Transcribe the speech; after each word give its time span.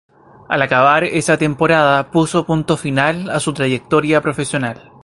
Al 0.49 0.63
acabar 0.63 1.03
esa 1.03 1.37
temporada, 1.37 2.09
puso 2.09 2.43
punto 2.47 2.75
final 2.75 3.29
a 3.29 3.39
su 3.39 3.53
trayectoria 3.53 4.19
profesional. 4.19 4.89